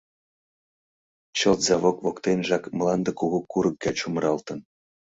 Чылт 1.37 1.59
завод 1.69 1.95
воктенжак 2.05 2.63
мланде 2.77 3.11
кугу 3.19 3.39
курык 3.51 3.75
гай 3.83 3.93
чумыралтын. 3.99 4.59